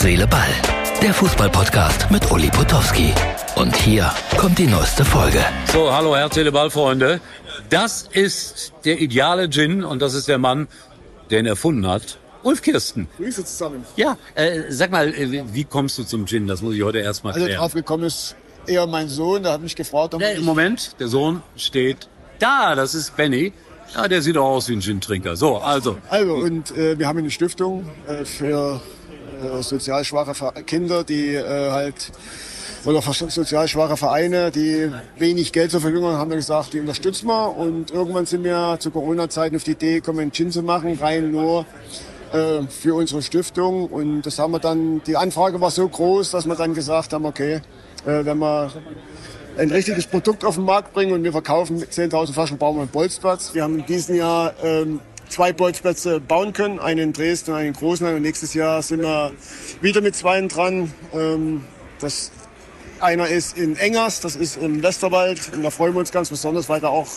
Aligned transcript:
Herz, 0.00 0.08
Seele, 0.08 0.26
Ball. 0.26 0.48
Der 1.02 1.12
Fußballpodcast 1.12 2.10
mit 2.10 2.30
Uli 2.30 2.48
Potowski. 2.48 3.12
Und 3.56 3.76
hier 3.76 4.10
kommt 4.38 4.58
die 4.58 4.66
neueste 4.66 5.04
Folge. 5.04 5.44
So, 5.70 5.92
hallo 5.92 6.16
Herz, 6.16 6.36
Seele, 6.36 6.50
Ball, 6.50 6.70
Freunde. 6.70 7.20
Das 7.68 8.08
ist 8.10 8.72
der 8.86 8.98
ideale 8.98 9.50
Gin 9.50 9.84
und 9.84 10.00
das 10.00 10.14
ist 10.14 10.26
der 10.26 10.38
Mann, 10.38 10.68
der 11.28 11.40
ihn 11.40 11.46
erfunden 11.46 11.86
hat. 11.86 12.18
Ulf 12.42 12.62
Kirsten. 12.62 13.08
Grüße 13.18 13.44
zusammen. 13.44 13.84
Ja, 13.96 14.16
äh, 14.36 14.62
sag 14.70 14.90
mal, 14.90 15.08
äh, 15.12 15.44
wie 15.52 15.64
kommst 15.64 15.98
du 15.98 16.04
zum 16.04 16.26
Gin? 16.26 16.46
Das 16.46 16.62
muss 16.62 16.74
ich 16.74 16.82
heute 16.82 16.98
erstmal 17.00 17.34
Also 17.34 17.44
klären. 17.44 17.60
drauf 17.60 17.74
gekommen 17.74 18.04
ist 18.04 18.36
eher 18.66 18.86
mein 18.86 19.08
Sohn, 19.08 19.42
der 19.42 19.52
hat 19.52 19.60
mich 19.60 19.76
gefragt, 19.76 20.14
ob 20.14 20.20
Nee, 20.20 20.32
ich, 20.34 20.40
Moment, 20.40 20.98
der 20.98 21.08
Sohn 21.08 21.42
steht 21.56 22.08
da. 22.38 22.74
Das 22.74 22.94
ist 22.94 23.16
Benny. 23.16 23.52
Ja, 23.94 24.08
der 24.08 24.22
sieht 24.22 24.38
auch 24.38 24.48
aus 24.48 24.68
wie 24.70 24.76
ein 24.76 24.80
Gin-Trinker. 24.80 25.36
So, 25.36 25.58
also. 25.58 25.98
also 26.08 26.34
und 26.36 26.70
äh, 26.76 26.98
wir 26.98 27.06
haben 27.06 27.18
eine 27.18 27.30
Stiftung 27.30 27.90
äh, 28.06 28.24
für 28.24 28.80
sozial 29.62 30.04
schwache 30.04 30.62
Kinder, 30.62 31.04
die 31.04 31.34
äh, 31.34 31.70
halt 31.70 32.12
oder 32.84 33.02
sozial 33.02 33.68
schwache 33.68 33.96
Vereine, 33.96 34.50
die 34.50 34.90
wenig 35.18 35.52
Geld 35.52 35.70
zur 35.70 35.80
Verfügung 35.80 36.08
haben, 36.08 36.18
haben 36.18 36.30
wir 36.30 36.36
gesagt, 36.36 36.72
die 36.72 36.80
unterstützen 36.80 37.26
wir. 37.26 37.56
Und 37.56 37.90
irgendwann 37.90 38.26
sind 38.26 38.42
wir 38.42 38.76
zu 38.78 38.90
Corona-Zeiten 38.90 39.56
auf 39.56 39.64
die 39.64 39.72
Idee 39.72 39.94
gekommen, 39.96 40.20
einen 40.20 40.32
Gin 40.32 40.50
zu 40.50 40.62
machen, 40.62 40.98
rein 41.00 41.30
nur 41.30 41.66
äh, 42.32 42.62
für 42.68 42.94
unsere 42.94 43.22
Stiftung. 43.22 43.86
Und 43.86 44.22
das 44.22 44.38
haben 44.38 44.52
wir 44.52 44.60
dann, 44.60 45.02
die 45.06 45.16
Anfrage 45.16 45.60
war 45.60 45.70
so 45.70 45.86
groß, 45.86 46.30
dass 46.30 46.46
wir 46.46 46.54
dann 46.54 46.74
gesagt 46.74 47.12
haben, 47.12 47.26
okay, 47.26 47.60
äh, 48.06 48.24
wenn 48.24 48.38
wir 48.38 48.72
ein 49.58 49.70
richtiges 49.70 50.06
Produkt 50.06 50.44
auf 50.44 50.54
den 50.54 50.64
Markt 50.64 50.94
bringen 50.94 51.12
und 51.12 51.22
wir 51.22 51.32
verkaufen 51.32 51.78
mit 51.78 51.90
10.000 51.90 52.32
Flaschen, 52.32 52.58
wir 52.58 52.66
einen 52.66 52.88
Bolzplatz. 52.88 53.52
Wir 53.52 53.64
haben 53.64 53.80
in 53.80 53.86
diesem 53.86 54.14
Jahr 54.14 54.54
ähm, 54.62 55.00
zwei 55.30 55.52
Bolzplätze 55.52 56.20
bauen 56.20 56.52
können, 56.52 56.78
einen 56.78 57.00
in 57.00 57.12
Dresden 57.12 57.52
und 57.52 57.56
einen 57.56 57.68
in 57.68 57.74
Großenhain. 57.74 58.16
Und 58.16 58.22
nächstes 58.22 58.54
Jahr 58.54 58.82
sind 58.82 59.00
wir 59.00 59.32
wieder 59.80 60.00
mit 60.00 60.14
zweien 60.14 60.48
dran. 60.48 60.92
Ähm, 61.14 61.64
das 62.00 62.30
einer 63.00 63.28
ist 63.28 63.56
in 63.56 63.76
Engers, 63.76 64.20
das 64.20 64.36
ist 64.36 64.56
im 64.58 64.82
Westerwald. 64.82 65.52
Und 65.54 65.62
da 65.62 65.70
freuen 65.70 65.94
wir 65.94 66.00
uns 66.00 66.12
ganz 66.12 66.28
besonders, 66.28 66.68
weil 66.68 66.80
da 66.80 66.88
auch 66.88 67.08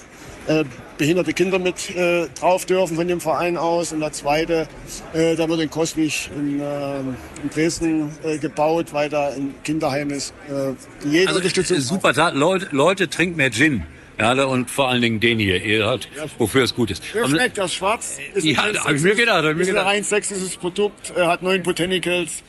äh, 0.47 0.64
behinderte 0.97 1.33
Kinder 1.33 1.59
mit 1.59 1.89
äh, 1.95 2.28
drauf 2.39 2.66
dürfen 2.66 2.95
von 2.95 3.08
dem 3.08 3.20
Verein 3.20 3.58
aus. 3.58 3.92
Und 3.92 4.00
der 4.00 4.11
zweite, 4.11 4.67
äh, 5.14 5.36
da 5.36 5.48
wird 5.50 5.61
in 5.61 5.70
Koswig 5.70 6.30
in, 6.36 6.59
äh, 6.59 7.00
in 7.00 7.50
Dresden 7.53 8.11
äh, 8.23 8.38
gebaut, 8.38 8.94
weil 8.94 9.09
da 9.09 9.30
ein 9.30 9.55
Kinderheim 9.64 10.11
ist. 10.11 10.33
Äh, 10.50 10.73
jede 11.08 11.27
Also, 11.27 11.39
Unterstützung 11.39 11.77
äh, 11.77 11.81
super 11.81 12.14
Tat. 12.14 12.36
Leute, 12.36 12.67
Leute, 12.72 13.09
trinkt 13.09 13.38
mehr 13.38 13.52
Gin. 13.52 13.83
Ja, 14.19 14.31
und 14.44 14.69
vor 14.69 14.89
allen 14.89 15.02
Dingen 15.02 15.19
den 15.19 15.39
hier. 15.39 15.64
Ihr 15.64 15.86
hört, 15.86 16.08
wofür 16.38 16.64
es 16.64 16.75
gut 16.75 16.92
ist. 16.92 17.03
Aber- 17.16 17.30
schmeckt 17.30 17.58
das 17.58 17.73
schwarz. 17.73 18.17
Ist 18.36 18.45
Ja, 18.45 18.61
ein 18.64 18.78
hab 18.83 18.92
ich 18.94 19.02
mir 19.02 19.16
gedacht, 19.16 19.44
hab 19.44 19.52
ich 19.52 19.55
mir 19.55 19.61
ist 19.64 19.67
ein 19.70 19.73
gedacht. 19.73 19.88
rein 19.88 20.03
sächsisches 20.03 20.55
Produkt, 20.58 21.11
äh, 21.17 21.22
hat 21.25 21.42
neun 21.42 21.64
Botanicals. 21.64 22.44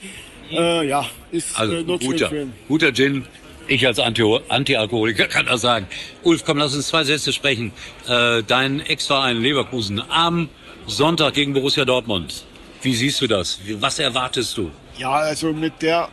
Äh, 0.51 0.87
ja, 0.89 1.07
ist 1.33 1.59
Also 1.59 1.77
äh, 1.77 1.83
nur 1.83 1.99
zu 1.99 2.07
guter, 2.09 2.31
guter 2.69 2.93
Gin. 2.93 3.25
Ich 3.67 3.87
als 3.87 3.99
Anti- 3.99 4.41
Anti-Alkoholiker 4.51 5.27
kann 5.27 5.47
das 5.47 5.63
sagen. 5.63 5.87
Ulf, 6.23 6.45
komm, 6.45 6.59
lass 6.59 6.75
uns 6.75 6.89
zwei 6.89 7.03
Sätze 7.03 7.33
sprechen. 7.33 7.73
Äh, 8.07 8.43
dein 8.47 8.81
Ex-Verein 8.81 9.41
Leverkusen 9.41 10.03
am 10.11 10.51
Sonntag 10.87 11.33
gegen 11.33 11.55
Borussia 11.55 11.87
Dortmund. 11.87 12.45
Wie 12.83 12.95
siehst 12.95 13.23
du 13.23 13.27
das? 13.27 13.59
Was 13.81 13.99
erwartest 13.99 14.59
du? 14.59 14.71
Ja, 14.99 15.13
also 15.13 15.55
mit 15.55 15.81
der 15.81 16.11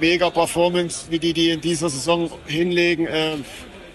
Mega-Performance, 0.00 1.06
wie 1.10 1.18
die 1.20 1.32
die 1.32 1.50
in 1.50 1.60
dieser 1.60 1.88
Saison 1.88 2.30
hinlegen, 2.46 3.06
äh, 3.06 3.36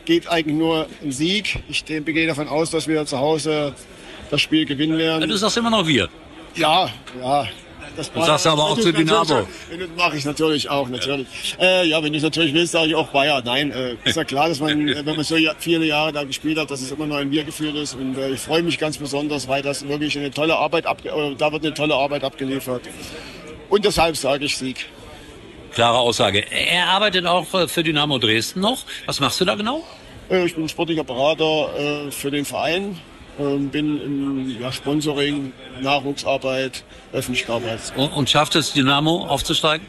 geht 0.10 0.28
eigentlich 0.28 0.56
nur 0.56 0.88
ein 1.04 1.12
Sieg. 1.12 1.60
Ich 1.70 1.86
gehe 1.86 2.26
davon 2.26 2.48
aus, 2.48 2.72
dass 2.72 2.88
wir 2.88 3.06
zu 3.06 3.20
Hause 3.20 3.74
das 4.32 4.42
Spiel 4.42 4.66
gewinnen 4.66 4.98
werden. 4.98 5.30
Du 5.30 5.38
sagst 5.38 5.56
immer 5.58 5.70
noch 5.70 5.86
wir. 5.86 6.10
Ja, 6.56 6.90
ja. 7.22 7.48
Das 7.96 8.12
Du 8.12 8.24
sagst 8.24 8.48
aber 8.48 8.64
auch 8.64 8.80
zu 8.80 8.92
Dynamo. 8.92 9.48
Mache 9.96 10.18
ich 10.18 10.26
natürlich 10.26 10.68
auch, 10.68 10.90
natürlich. 10.90 11.28
Äh, 11.60 11.88
ja, 11.88 12.02
wenn 12.02 12.12
du 12.12 12.18
es 12.18 12.24
natürlich 12.24 12.54
willst, 12.56 12.72
sage 12.72 12.88
ich 12.88 12.96
auch 12.96 13.10
Bayern. 13.10 13.44
Nein, 13.46 13.72
äh, 13.72 13.96
ist 14.04 14.16
ja 14.16 14.24
klar, 14.24 14.50
dass 14.50 14.60
man, 14.60 14.88
wenn 15.06 15.16
man 15.16 15.24
so 15.24 15.36
ja- 15.38 15.54
viele 15.60 15.86
Jahre 15.86 16.12
da 16.12 16.24
gespielt 16.24 16.58
hat, 16.58 16.72
dass 16.72 16.82
es 16.82 16.92
immer 16.92 17.06
noch 17.06 17.18
ein 17.18 17.30
Wir-Gefühl 17.30 17.76
ist. 17.76 17.94
Und 17.94 18.18
äh, 18.18 18.32
ich 18.32 18.40
freue 18.40 18.64
mich 18.64 18.80
ganz 18.80 18.98
besonders, 18.98 19.48
weil 19.48 19.62
das 19.62 19.88
wirklich 19.88 20.18
eine 20.18 20.32
tolle 20.32 20.56
Arbeit 20.56 20.88
abge 20.88 21.10
äh, 21.10 21.36
da 21.36 21.52
wird 21.52 21.64
eine 21.64 21.74
tolle 21.76 21.94
Arbeit 21.94 22.24
abgeliefert. 22.24 22.82
Und 23.70 23.86
deshalb 23.86 24.18
sage 24.18 24.46
ich 24.46 24.58
Sieg. 24.58 24.88
Klare 25.74 26.00
Aussage. 26.00 26.40
Er 26.52 26.88
arbeitet 26.88 27.28
auch 27.28 27.54
äh, 27.54 27.68
für 27.68 27.84
Dynamo 27.84 28.18
Dresden 28.18 28.62
noch. 28.62 28.86
Was 29.06 29.20
machst 29.20 29.40
du 29.40 29.46
da 29.46 29.54
genau? 29.54 29.84
Äh, 30.30 30.46
Ich 30.46 30.56
bin 30.56 30.68
sportlicher 30.70 31.04
Berater 31.04 31.70
äh, 32.08 32.12
für 32.12 32.32
den 32.32 32.46
Verein, 32.46 32.98
ähm, 33.40 33.70
bin 33.70 34.02
im 34.02 34.62
ja, 34.62 34.72
Sponsoring, 34.72 35.52
Nachwuchsarbeit, 35.82 36.84
Öffentlichkeitsarbeit. 37.14 37.94
Und, 37.96 38.10
und 38.14 38.30
schafft 38.30 38.56
es 38.56 38.74
Dynamo 38.74 39.26
aufzusteigen? 39.26 39.86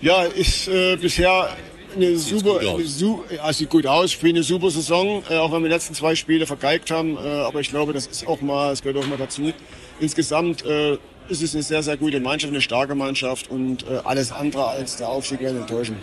Ja, 0.00 0.22
ist 0.22 0.68
äh, 0.68 0.96
bisher 0.96 1.50
eine 1.94 2.16
super, 2.16 2.58
gut 2.58 2.64
aus. 2.66 2.74
eine 2.74 2.84
su 2.86 3.22
ja, 3.30 3.52
sieht 3.52 3.68
gut 3.68 3.86
aus, 3.86 4.12
spielt 4.12 4.34
eine 4.36 4.42
super 4.42 4.70
Saison, 4.70 5.22
äh, 5.28 5.36
auch 5.36 5.52
wenn 5.52 5.62
wir 5.62 5.68
die 5.68 5.74
letzten 5.74 5.94
zwei 5.94 6.14
Spiele 6.14 6.46
vergeigt 6.46 6.90
haben. 6.90 7.16
Äh, 7.16 7.20
aber 7.20 7.60
ich 7.60 7.68
glaube, 7.70 7.92
das 7.92 8.06
ist 8.06 8.26
auch 8.26 8.40
mal, 8.40 8.70
das 8.70 8.82
gehört 8.82 9.04
auch 9.04 9.08
mal 9.08 9.18
dazu. 9.18 9.52
Insgesamt 10.00 10.64
äh, 10.64 10.94
ist 11.28 11.42
es 11.42 11.54
eine 11.54 11.62
sehr, 11.62 11.82
sehr 11.82 11.96
gute 11.96 12.18
Mannschaft, 12.20 12.52
eine 12.52 12.62
starke 12.62 12.94
Mannschaft 12.94 13.50
und 13.50 13.84
äh, 13.84 14.00
alles 14.04 14.32
andere 14.32 14.66
als 14.66 14.96
der 14.96 15.08
Aufstieg 15.08 15.40
werden 15.40 15.60
enttäuschen. 15.60 15.96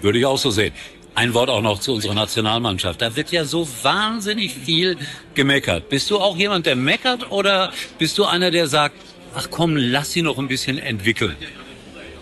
Würde 0.00 0.18
ich 0.18 0.24
auch 0.26 0.38
so 0.38 0.50
sehen. 0.50 0.72
Ein 1.14 1.34
Wort 1.34 1.50
auch 1.50 1.60
noch 1.60 1.80
zu 1.80 1.94
unserer 1.94 2.14
Nationalmannschaft. 2.14 3.02
Da 3.02 3.14
wird 3.16 3.30
ja 3.32 3.44
so 3.44 3.68
wahnsinnig 3.82 4.54
viel 4.54 4.96
gemeckert. 5.34 5.88
Bist 5.88 6.10
du 6.10 6.18
auch 6.18 6.36
jemand, 6.36 6.66
der 6.66 6.76
meckert 6.76 7.30
oder 7.30 7.72
bist 7.98 8.16
du 8.18 8.24
einer, 8.24 8.50
der 8.50 8.68
sagt, 8.68 8.94
ach 9.34 9.48
komm, 9.50 9.76
lass 9.76 10.12
sie 10.12 10.22
noch 10.22 10.38
ein 10.38 10.48
bisschen 10.48 10.78
entwickeln? 10.78 11.36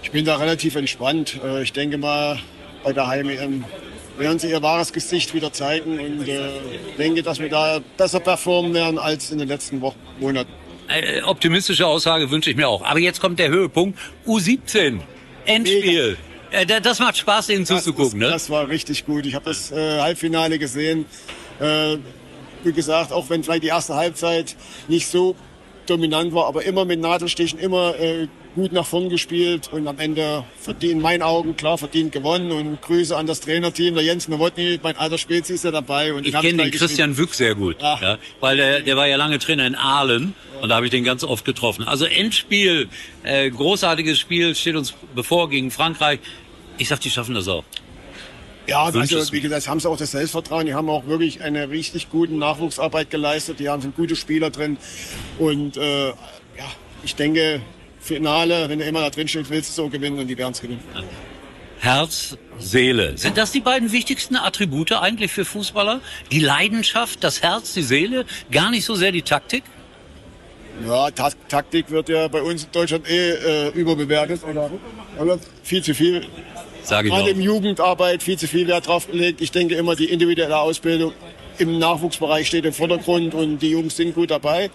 Ich 0.02 0.10
bin 0.10 0.24
da 0.24 0.36
relativ 0.36 0.74
entspannt. 0.74 1.38
Äh, 1.44 1.62
Ich 1.62 1.72
denke 1.72 1.98
mal, 1.98 2.38
bei 2.82 2.92
der 2.92 3.06
Heim-EM 3.06 3.64
werden 4.16 4.38
sie 4.38 4.50
ihr 4.50 4.62
wahres 4.62 4.92
Gesicht 4.92 5.34
wieder 5.34 5.52
zeigen 5.52 5.98
und 6.00 6.26
äh, 6.26 6.48
denke, 6.96 7.22
dass 7.22 7.38
wir 7.38 7.48
da 7.50 7.80
besser 7.96 8.20
performen 8.20 8.72
werden 8.74 8.98
als 8.98 9.30
in 9.30 9.38
den 9.38 9.48
letzten 9.48 9.80
Wochen, 9.80 9.98
Monaten. 10.18 10.50
Äh, 10.88 11.22
optimistische 11.22 11.86
Aussage 11.86 12.30
wünsche 12.30 12.50
ich 12.50 12.56
mir 12.56 12.66
auch. 12.68 12.82
Aber 12.82 12.98
jetzt 12.98 13.20
kommt 13.20 13.38
der 13.38 13.48
Höhepunkt. 13.50 13.98
U17. 14.26 15.00
Endspiel. 15.44 16.14
Da- 16.16 16.27
das 16.82 16.98
macht 16.98 17.16
Spaß, 17.16 17.50
ihnen 17.50 17.66
zuzugucken, 17.66 18.20
das, 18.20 18.28
ne? 18.28 18.32
das 18.32 18.50
war 18.50 18.68
richtig 18.68 19.06
gut. 19.06 19.26
Ich 19.26 19.34
habe 19.34 19.44
das 19.44 19.70
äh, 19.70 20.00
Halbfinale 20.00 20.58
gesehen. 20.58 21.06
Äh, 21.60 21.98
wie 22.64 22.72
gesagt, 22.72 23.12
auch 23.12 23.30
wenn 23.30 23.44
vielleicht 23.44 23.62
die 23.62 23.68
erste 23.68 23.94
Halbzeit 23.94 24.56
nicht 24.88 25.06
so 25.08 25.36
dominant 25.86 26.34
war, 26.34 26.46
aber 26.46 26.64
immer 26.64 26.84
mit 26.84 27.00
Nadelstichen, 27.00 27.58
immer 27.58 27.98
äh, 27.98 28.28
gut 28.58 28.72
nach 28.72 28.84
vorn 28.84 29.08
gespielt 29.08 29.68
und 29.72 29.86
am 29.86 30.00
Ende 30.00 30.44
verdient, 30.58 30.94
in 30.94 31.00
meinen 31.00 31.22
Augen 31.22 31.56
klar 31.56 31.78
verdient 31.78 32.10
gewonnen 32.10 32.50
und 32.50 32.82
Grüße 32.82 33.16
an 33.16 33.28
das 33.28 33.40
Trainerteam, 33.40 33.94
der 33.94 34.02
Jens 34.02 34.26
Nowotny, 34.26 34.80
mein 34.82 34.96
alter 34.96 35.16
Spezi 35.16 35.54
ist 35.54 35.62
ja 35.64 35.70
dabei. 35.70 36.12
Und 36.12 36.26
Ich 36.26 36.32
kenne 36.32 36.64
den 36.64 36.72
Christian 36.72 37.16
Wück 37.16 37.34
sehr 37.34 37.54
gut, 37.54 37.76
Ah. 37.80 37.98
ja, 38.02 38.18
weil 38.40 38.56
der, 38.56 38.80
der 38.80 38.96
war 38.96 39.06
ja 39.06 39.16
lange 39.16 39.38
Trainer 39.38 39.64
in 39.64 39.76
Aalen 39.76 40.34
und 40.60 40.70
da 40.70 40.74
habe 40.74 40.86
ich 40.86 40.90
den 40.90 41.04
ganz 41.04 41.22
oft 41.22 41.44
getroffen. 41.44 41.84
Also 41.84 42.04
Endspiel, 42.04 42.88
äh, 43.22 43.48
großartiges 43.48 44.18
Spiel 44.18 44.56
steht 44.56 44.74
uns 44.74 44.92
bevor 45.14 45.48
gegen 45.48 45.70
Frankreich. 45.70 46.18
Ich 46.78 46.88
sag, 46.88 46.98
die 47.00 47.10
schaffen 47.10 47.36
das 47.36 47.46
auch. 47.46 47.62
Ja, 48.66 48.82
also, 48.82 49.32
wie 49.32 49.40
gesagt, 49.40 49.68
haben 49.68 49.78
sie 49.78 49.88
auch 49.88 49.96
das 49.96 50.10
Selbstvertrauen. 50.10 50.66
Die 50.66 50.74
haben 50.74 50.90
auch 50.90 51.06
wirklich 51.06 51.42
eine 51.42 51.70
richtig 51.70 52.10
gute 52.10 52.34
Nachwuchsarbeit 52.34 53.08
geleistet. 53.08 53.60
Die 53.60 53.68
haben 53.68 53.80
sind 53.80 53.96
gute 53.96 54.14
Spieler 54.16 54.50
drin. 54.50 54.76
Und 55.38 55.76
äh, 55.76 56.08
ja, 56.08 56.14
ich 57.02 57.14
denke, 57.14 57.62
Finale, 58.08 58.68
wenn 58.68 58.78
du 58.78 58.84
immer 58.84 59.00
da 59.02 59.10
drin 59.10 59.28
stehst, 59.28 59.50
willst 59.50 59.70
du 59.70 59.82
so 59.82 59.88
gewinnen 59.88 60.18
und 60.18 60.26
die 60.26 60.36
werden 60.36 60.52
es 60.52 60.60
gewinnen. 60.60 60.82
Herz, 61.80 62.36
Seele. 62.58 63.16
Sind 63.16 63.36
das 63.36 63.52
die 63.52 63.60
beiden 63.60 63.92
wichtigsten 63.92 64.36
Attribute 64.36 64.92
eigentlich 64.92 65.30
für 65.30 65.44
Fußballer? 65.44 66.00
Die 66.32 66.40
Leidenschaft, 66.40 67.22
das 67.22 67.42
Herz, 67.42 67.74
die 67.74 67.82
Seele, 67.82 68.24
gar 68.50 68.70
nicht 68.70 68.84
so 68.84 68.94
sehr 68.94 69.12
die 69.12 69.22
Taktik? 69.22 69.62
Ja, 70.86 71.10
Ta 71.10 71.30
Taktik 71.48 71.90
wird 71.90 72.08
ja 72.08 72.28
bei 72.28 72.42
uns 72.42 72.64
in 72.64 72.72
Deutschland 72.72 73.08
eh 73.08 73.30
äh, 73.30 73.68
überbewertet. 73.70 74.42
Oder, 74.44 74.70
oder 75.18 75.38
viel 75.62 75.82
zu 75.82 75.94
viel. 75.94 76.26
Sage 76.82 77.08
ich 77.08 77.14
im 77.14 77.38
auch. 77.38 77.44
Jugendarbeit 77.44 78.22
viel 78.22 78.38
zu 78.38 78.48
viel 78.48 78.66
Wert 78.66 78.86
drauf 78.86 79.06
gelegt. 79.10 79.40
Ich 79.40 79.50
denke 79.50 79.74
immer, 79.74 79.94
die 79.94 80.06
individuelle 80.06 80.58
Ausbildung 80.58 81.12
im 81.60 81.78
Nachwuchsbereich 81.78 82.46
steht 82.46 82.64
im 82.64 82.72
Vordergrund 82.72 83.34
und 83.34 83.58
die 83.58 83.70
Jungs 83.70 83.96
sind 83.96 84.14
gut 84.14 84.30
dabei. 84.30 84.70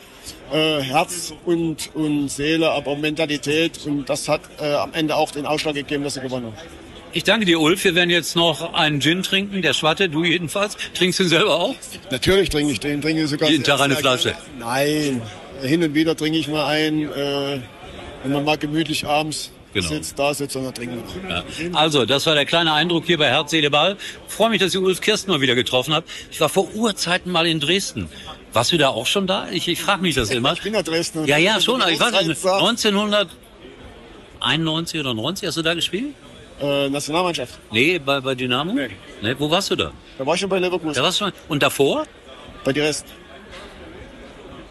Äh, 0.52 0.82
Herz 0.82 1.34
und, 1.46 1.90
und 1.96 2.30
Seele, 2.30 2.72
aber 2.72 2.96
Mentalität 2.96 3.86
und 3.86 4.10
das 4.10 4.28
hat 4.28 4.42
äh, 4.60 4.74
am 4.74 4.94
Ende 4.94 5.16
auch 5.16 5.32
den 5.32 5.46
Ausschlag 5.46 5.76
gegeben, 5.76 6.04
dass 6.04 6.16
sie 6.16 6.22
gewonnen 6.22 6.48
haben. 6.48 6.58
Ich 7.16 7.24
danke 7.24 7.46
dir, 7.46 7.60
Ulf. 7.60 7.84
Wir 7.84 7.94
werden 7.94 8.10
jetzt 8.10 8.36
noch 8.36 8.74
einen 8.74 9.00
Gin 9.00 9.22
trinken, 9.22 9.62
der 9.62 9.74
Schwatte, 9.74 10.10
du 10.10 10.24
jedenfalls. 10.24 10.76
Trinkst 10.96 11.20
du 11.20 11.24
ihn 11.24 11.30
selber 11.30 11.60
auch? 11.60 11.76
Natürlich 12.10 12.50
trinke 12.50 12.72
ich 12.74 12.80
den, 12.80 13.02
trinke 13.02 13.28
sogar. 13.28 13.50
Jeden 13.50 13.64
Tag 13.64 13.82
eine 13.82 13.96
Flasche? 13.96 14.34
Nein, 14.58 15.22
hin 15.62 15.84
und 15.84 15.94
wieder 15.94 16.18
trinke 16.18 16.40
ich 16.40 16.48
mal 16.48 16.66
ein, 16.66 17.04
äh, 17.04 17.60
wenn 18.24 18.32
man 18.32 18.44
mal 18.44 18.58
gemütlich 18.58 19.06
abends 19.06 19.52
Genau. 19.74 19.88
sitzt, 19.88 20.18
da 20.20 20.34
sitzt 20.34 20.56
dann 20.56 20.74
trinken. 20.74 21.04
Ja. 21.30 21.44
Also, 21.74 22.06
das 22.06 22.26
war 22.26 22.36
der 22.36 22.46
kleine 22.46 22.74
Eindruck 22.74 23.06
hier 23.06 23.18
bei 23.18 23.28
Herz, 23.28 23.52
Seele, 23.52 23.70
Ball. 23.72 23.98
Freue 24.28 24.50
mich, 24.52 24.60
dass 24.60 24.74
ich 24.74 24.80
Ulf 24.80 25.02
Kirsten 25.02 25.32
mal 25.32 25.42
wieder 25.42 25.56
getroffen 25.56 25.94
habe. 25.94 26.06
Ich 26.32 26.40
war 26.40 26.50
vor 26.50 26.74
Urzeiten 26.76 27.32
mal 27.32 27.48
in 27.48 27.60
Dresden. 27.60 28.10
Warst 28.54 28.72
du 28.72 28.78
da 28.78 28.90
auch 28.90 29.08
schon 29.08 29.26
da? 29.26 29.48
Ich, 29.52 29.68
ich 29.68 29.82
frage 29.82 30.02
mich 30.04 30.14
das 30.16 30.30
immer. 30.30 30.54
Ich 30.54 30.62
bin 30.62 30.74
ja 30.76 30.84
Dresdner. 30.84 31.26
Ja, 31.26 31.38
ja, 31.38 31.60
schon. 31.60 31.82
Ich 31.90 32.00
weiß 32.00 32.12
nicht, 32.12 32.26
Großzeit 32.26 32.38
sagt- 32.38 32.62
1900 32.62 33.30
91 34.40 35.00
oder 35.00 35.14
90 35.14 35.48
hast 35.48 35.58
du 35.58 35.62
da 35.62 35.74
gespielt? 35.74 36.14
Äh, 36.62 36.90
Nationalmannschaft. 36.90 37.58
Nee, 37.72 37.98
bei, 38.00 38.20
bei 38.22 38.36
Dynamo? 38.36 38.74
Nee. 38.74 38.90
nee. 39.22 39.36
Wo 39.40 39.50
warst 39.50 39.72
du 39.72 39.76
da? 39.76 39.92
Da 40.18 40.26
war 40.26 40.36
ich 40.36 40.42
schon 40.42 40.50
bei 40.50 40.60
Leverkusen. 40.60 40.94
Da 40.94 41.02
warst 41.02 41.20
du 41.20 41.26
schon. 41.26 41.34
Und 41.48 41.64
davor? 41.64 42.06
Bei 42.64 42.74
dir 42.74 42.84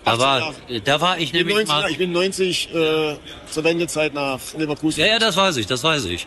Da 0.04 0.12
18 0.12 0.20
war, 0.26 0.54
da 0.84 1.00
war 1.00 1.16
ich 1.18 1.24
Ich 1.24 1.32
nämlich 1.32 1.54
90, 1.54 1.68
mal. 1.68 1.90
ich 1.90 1.98
bin 1.98 2.12
90 2.12 2.74
äh, 2.74 3.16
zur 3.50 3.64
Wendezeit 3.64 4.14
nach 4.14 4.40
Leverkusen. 4.56 5.00
Ja, 5.00 5.06
ja, 5.06 5.18
das 5.18 5.36
weiß 5.36 5.56
ich, 5.58 5.66
das 5.66 5.84
weiß 5.84 6.06
ich. 6.06 6.26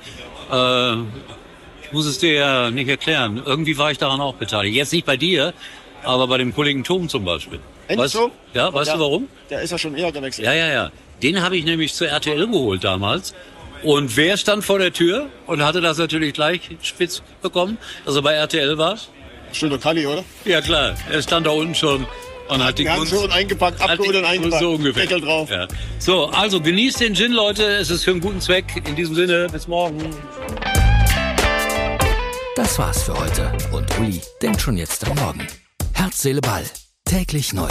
Äh, 0.51 0.93
ich 1.83 1.91
muss 1.91 2.05
es 2.05 2.17
dir 2.19 2.33
ja 2.33 2.71
nicht 2.71 2.87
erklären. 2.87 3.41
Irgendwie 3.45 3.77
war 3.77 3.91
ich 3.91 3.97
daran 3.97 4.21
auch 4.21 4.35
beteiligt. 4.35 4.75
Jetzt 4.75 4.93
nicht 4.93 5.05
bei 5.05 5.17
dir, 5.17 5.53
aber 6.03 6.27
bei 6.27 6.37
dem 6.37 6.53
Kollegen 6.55 6.83
Tom 6.83 7.09
zum 7.09 7.25
Beispiel. 7.25 7.59
Weißt, 7.93 8.13
so? 8.13 8.31
Ja, 8.53 8.73
weißt 8.73 8.93
du 8.93 8.99
warum? 8.99 9.27
Der 9.49 9.61
ist 9.61 9.71
ja 9.71 9.77
schon 9.77 9.95
eher 9.95 10.11
gewechselt. 10.11 10.45
Ja, 10.47 10.53
ja, 10.53 10.67
ja. 10.71 10.91
Den 11.21 11.41
habe 11.41 11.57
ich 11.57 11.65
nämlich 11.65 11.93
zur 11.93 12.07
RTL 12.07 12.47
geholt 12.47 12.83
damals. 12.83 13.33
Und 13.83 14.17
wer 14.17 14.37
stand 14.37 14.63
vor 14.65 14.79
der 14.79 14.91
Tür 14.93 15.27
und 15.45 15.63
hatte 15.63 15.81
das 15.81 15.97
natürlich 15.97 16.33
gleich 16.33 16.61
spitz 16.81 17.21
bekommen, 17.41 17.77
dass 18.05 18.15
er 18.15 18.21
bei 18.21 18.33
RTL 18.33 18.77
war? 18.77 18.97
Stimmt, 19.51 19.79
Kalli, 19.81 20.07
oder? 20.07 20.23
Ja 20.43 20.59
klar, 20.61 20.95
er 21.11 21.21
stand 21.21 21.45
da 21.45 21.51
unten 21.51 21.75
schon 21.75 22.07
und 22.49 22.63
hat 22.63 22.77
die 22.77 22.83
Die 22.83 22.89
Kunst... 22.89 23.11
Handschuhe 23.11 23.31
eingepackt, 23.31 23.79
hat 23.79 23.87
die 23.87 23.93
abgeholt 23.93 24.15
und 24.17 24.25
eingepackt. 24.25 24.61
So 24.61 24.71
ungefähr. 24.71 25.03
Deckel 25.03 25.21
drauf. 25.21 25.49
Ja. 25.49 25.67
So, 25.99 26.27
also 26.27 26.61
genießt 26.61 26.99
den 26.99 27.15
Gin, 27.15 27.31
Leute. 27.31 27.63
Es 27.63 27.89
ist 27.89 28.03
für 28.03 28.11
einen 28.11 28.21
guten 28.21 28.41
Zweck. 28.41 28.65
In 28.87 28.95
diesem 28.95 29.15
Sinne, 29.15 29.47
bis 29.51 29.67
morgen. 29.67 30.09
Das 32.55 32.79
war's 32.79 33.03
für 33.03 33.19
heute. 33.19 33.51
Und 33.71 33.85
Uli 33.99 34.21
denkt 34.41 34.61
schon 34.61 34.77
jetzt 34.77 35.05
am 35.09 35.15
Morgen. 35.17 35.47
Herz, 35.93 36.21
Seele, 36.21 36.41
Ball. 36.41 36.63
Täglich 37.05 37.53
neu. 37.53 37.69